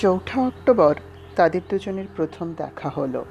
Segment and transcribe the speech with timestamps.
[0.00, 0.94] চৌঠা অক্টোবর
[1.36, 3.24] তাদের দুজনের প্রথম দেখা হলো।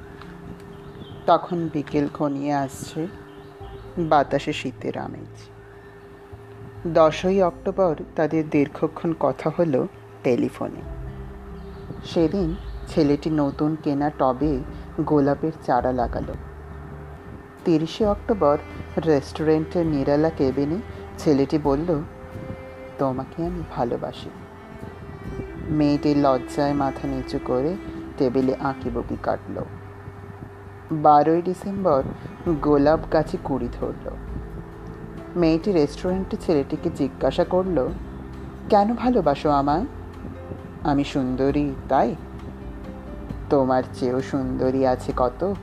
[1.26, 3.08] তখন বিকেল ঘনিয়ে আসছে
[3.98, 5.34] বাতাসে শীতের আমেজ।
[6.88, 9.88] দশই অক্টোবর তাদের দীর্ঘক্ষণ কথা হলো
[10.24, 10.82] টেলিফোনে।
[12.06, 12.56] সেদিন
[12.88, 14.60] ছেলেটি নতুন কেনা টবে
[15.02, 16.34] গোলাপের চারা লাগালো।
[17.66, 18.58] তিরিশে অক্টোবর
[19.06, 20.78] রেস্টুরেন্টের নিরালা কেবিনে
[21.18, 22.02] ছেলেটি বলল,
[22.98, 24.30] তোমাকে আমি ভালোবাসি।
[25.70, 27.76] মেয়েটি লজ্জায় মাথা নিচু করে
[28.18, 29.62] টেবিলে আঁকি বকি কাটল।
[30.92, 32.04] বারোই ডিসেম্বর
[32.62, 34.10] গোলাপ গাছে কুড়ি ধরল।
[35.36, 37.88] মেয়েটি রেস্টুরেন্টে ছেলেটিকে জিজ্ঞাসা করল,
[38.70, 39.86] কেন ভালোবাসো আমায়?
[40.84, 42.16] আমি সুন্দরী, তাই?
[43.50, 45.54] তোমার চেয়েও সুন্দরী আছে কত?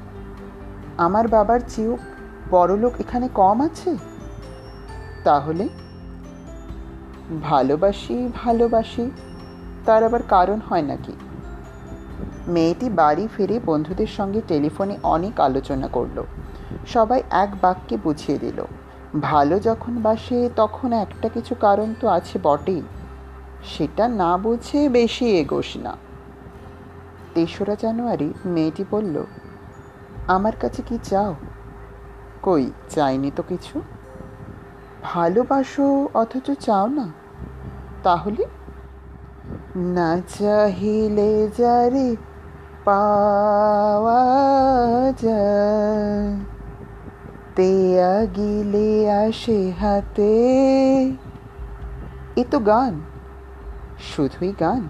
[0.97, 1.99] আমার বাবার চেয়েও
[2.51, 3.97] বড়লোক এখানে কম আছে?
[5.25, 5.69] তাহলে?
[7.43, 9.11] ভালোবাসি ভালোবাসি
[9.87, 11.13] তার আবার কারণ হয় নাকি?
[12.47, 16.23] মেয়েটি বাড়ি ফিরে বন্ধুদের সঙ্গে টেলিফোনে অনেক আলোচনা করল।
[16.87, 18.65] সবাই এক বাক্যে বুঝিয়ে দিল,
[19.21, 22.83] ভালো যখন বাসে, তখন একটা কিছু কারণ তো আছে বটেই।
[23.65, 25.97] সেটা না বুঝে বেশি এগোস না।
[27.35, 29.25] তেসরা জানুয়ারি মেয়েটি বলল,
[30.27, 31.35] আমার কাছে কি চাও?
[32.43, 33.81] কই, চাইনি তো কিছু?
[35.03, 37.07] ভালোবাসো, অথচ চাও না।
[38.03, 38.45] তাহলে
[39.77, 42.17] না চাহিলে যারে
[42.85, 44.25] পাওয়া
[47.57, 50.33] তেয়া গিলে আসে হাতে।
[52.37, 53.01] এ তো গান,
[53.99, 54.89] শুধুই গান।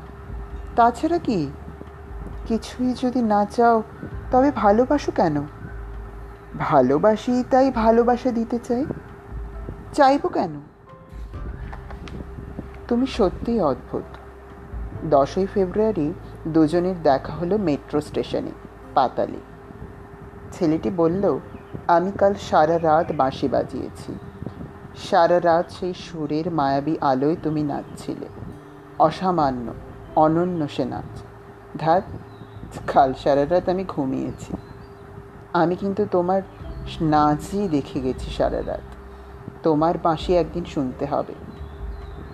[0.76, 1.50] তাছাড়া কি?
[2.46, 3.82] কিছুই যদি না চাও,
[4.30, 5.46] তবে ভালোবাসো কেন?
[6.58, 8.84] ভালোবাসি তাই ভালোবাসা দিতে চাই।
[9.92, 10.60] চাইব কেন?
[12.88, 14.16] তুমি সত্যিই অদ্ভুত।
[15.04, 16.12] দশই ফেব্রুয়ারি
[16.48, 18.50] দুজনের দেখা হলো মেট্রো স্টেশনে,
[18.94, 19.40] পাতালি।
[20.52, 21.38] ছেলেটি বলল,
[21.88, 24.18] আমি কাল সারা রাত বাঁশি বাজিয়েছি।
[25.10, 28.26] সারা রাত সেই সুরের মায়াবী আলোয় তুমি নাচছিলে।
[28.98, 29.74] অসামান্য,
[30.16, 31.22] অনন্য সে নাচ।
[31.78, 32.02] ধাত
[32.86, 34.52] কাল সারা রাত আমি ঘুমিয়েছি।
[35.52, 36.42] আমি কিন্তু তোমার
[37.00, 38.94] নাচই দেখে গেছি সারা রাত।
[39.62, 41.34] তোমার বাঁশি একদিন শুনতে হবে।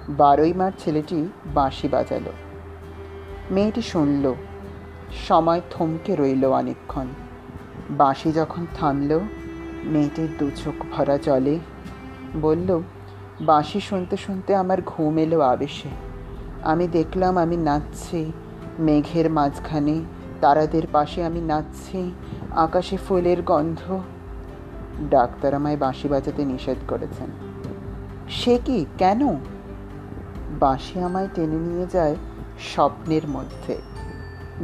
[0.09, 2.33] বারোই মার্চ ছেলেটি বাঁশি বাজালো।
[3.51, 4.35] মেয়েটি শুনল।
[5.27, 7.07] সময় থমকে রইল অনেকক্ষণ।
[7.91, 9.21] বাঁশি যখন থামল,
[9.85, 11.59] মেয়েটির দু চোখ ভরা জলে
[12.41, 12.81] বলল,
[13.41, 15.89] বাঁশি শুনতে শুনতে আমার ঘুম এলো আবেশে।
[16.63, 18.33] আমি দেখলাম আমি নাচছি।
[18.79, 20.01] মেঘের মাঝখানে
[20.41, 22.15] তারাদের পাশে আমি নাচছি।
[22.51, 24.01] আকাশে ফুলের গন্ধ।
[25.11, 27.31] ডাক্তার আমায় বাঁশি বাজাতে নিষেধ করেছেন।
[28.29, 28.87] সে কি?
[28.99, 29.37] কেন?
[30.61, 32.17] বাঁশি আমায় টেনে নিয়ে যায়
[32.61, 33.79] স্বপ্নের মধ্যে।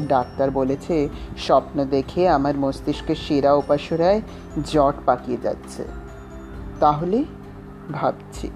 [0.09, 1.09] ডাক্তার বলেছে,
[1.39, 4.23] স্বপ্ন দেখে আমার মস্তিষ্কের শিরা উপাসরায়
[4.65, 5.85] জট পাকিয়ে যাচ্ছে।
[6.81, 7.25] তাহলে
[7.93, 8.51] ভাবছি।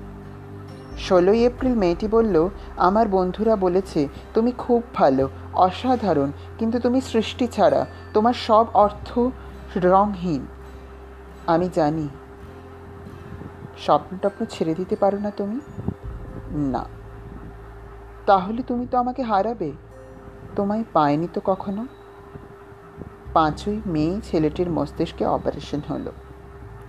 [0.99, 7.87] ষোলোই এপ্রিল মেয়েটি বলল, আমার বন্ধুরা বলেছে, তুমি খুব ভালো, অসাধারণ, কিন্তু তুমি সৃষ্টি ছাড়া,
[8.15, 9.19] তোমার সব অর্থ
[9.77, 10.47] রংহীন
[11.47, 12.09] আমি জানি।
[13.79, 15.61] স্বপ্ন টপ্ন ছেড়ে দিতে পারো না তুমি?
[16.51, 17.00] না।
[18.31, 19.73] তাহলে তুমি তো আমাকে হারাবে।
[20.57, 21.87] তোমায় পায়নি তো কখনো?
[23.33, 26.13] পাঁচই মে ছেলেটির মস্তিষ্কে অপারেশন হলো।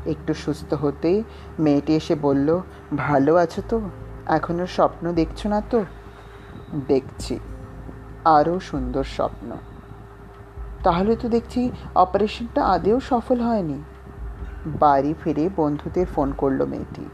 [0.05, 1.23] একটু সুস্থ হতেই
[1.59, 2.61] মেয়েটি এসে বলল,
[2.97, 3.81] ভালো আছো তো?
[4.25, 5.85] এখনও স্বপ্ন দেখছ না তো?
[6.87, 7.39] দেখছি।
[8.25, 9.51] আরও সুন্দর স্বপ্ন।
[10.83, 13.83] তাহলে তো দেখছি অপারেশনটা আদেও সফল হয়নি।
[14.65, 17.05] বাড়ি ফিরে বন্ধুদের ফোন করল মেয়েটি।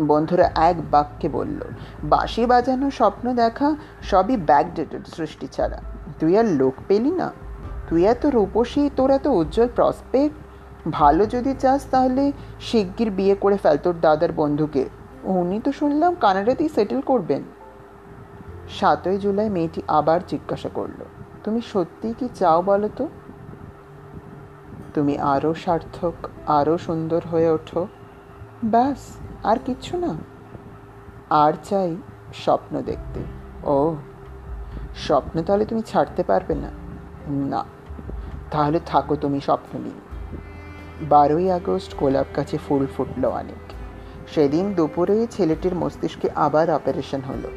[0.00, 1.60] বন্ধুরা এক বাক্যে বলল,
[2.04, 3.68] বাঁশি বাজানো, স্বপ্ন দেখা,
[4.02, 5.78] সবই ব্যাকডেটেড সৃষ্টি ছাড়া।
[6.18, 7.32] তুই আর লোক পেলি না?
[7.88, 10.36] তুই এত রূপসী, তোর এত উজ্জ্বল প্রসপেক্ট
[10.92, 14.88] ভালো যদি চাস তাহলে শিগগির বিয়ে করে ফেল তোর দাদার বন্ধুকে।
[15.24, 17.42] উনি তো শুনলাম কানাডাতেই সেটেল করবেন।
[18.68, 21.00] সাতই জুলাই মেয়েটি আবার জিজ্ঞাসা করল,
[21.44, 23.08] তুমি সত্যিই কি চাও বলো তো?
[24.94, 26.16] তুমি আরও সার্থক
[26.46, 27.86] আরও সুন্দর হয়ে ওঠো।
[28.64, 30.14] ব্যাস, আর কিচ্ছু না।
[31.30, 31.96] আর চাই
[32.34, 33.20] স্বপ্ন দেখতে।
[33.64, 33.96] ও,
[34.96, 36.70] স্বপ্ন তাহলে তুমি ছাড়তে পারবে না।
[37.28, 37.64] না,
[38.50, 40.00] তাহলে থাকো তুমি স্বপ্ন নিয়ে।
[41.08, 43.72] বারোই আগস্ট গোলাপ কাছে ফুল ফুটলো অনেক।
[44.28, 47.50] সেদিন দুপুরে ছেলেটির মস্তিষ্কে আবার অপারেশন হলো।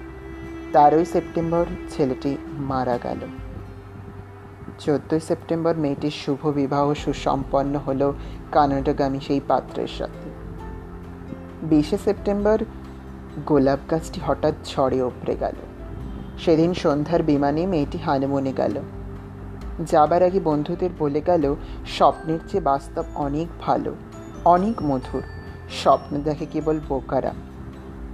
[0.73, 3.17] তেরোই সেপ্টেম্বর ছেলেটি মারা গেল।
[4.79, 8.13] চোদ্দোই সেপ্টেম্বর মেয়েটির শুভ বিবাহ সুসম্পন্ন হলো
[8.51, 10.24] কানাডাগামী সেই পাত্রের সাথে।
[11.63, 12.65] বিশে সেপ্টেম্বর
[13.45, 15.55] গোলাপ গাছটি হঠাৎ ঝড়ে ওপড়ে গেল।
[16.37, 18.81] সেদিন সন্ধ্যার বিমানে মেয়েটি হানিমুনে গেল।
[19.85, 21.55] যাবার আগে বন্ধুদের বলে গেল,
[21.87, 23.95] স্বপ্নের চেয়ে বাস্তব অনেক ভালো,
[24.45, 25.21] অনেক মধুর,
[25.69, 27.33] স্বপ্ন দেখে কেবল বোকারা।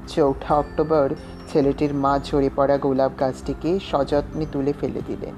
[0.07, 1.15] চৌঠা অক্টোবর
[1.53, 5.33] ছেলেটির মা ঝরে পড়া গোলাপ গাছটিকে সযত্নে তুলে ফেলে দিলেন।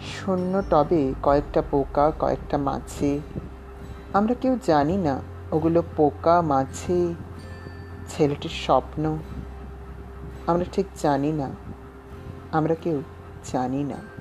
[0.00, 3.20] শূন্য টবে কয়েকটা পোকা, কয়েকটা মাছি,
[4.12, 5.20] আমরা কেউ জানি না
[5.52, 7.14] ওগুলো পোকা মাছি
[8.08, 9.18] ছেলেটির স্বপ্ন।
[10.46, 11.50] আমরা ঠিক জানি না।
[12.52, 13.02] আমরা কেউ
[13.52, 14.17] জানি না।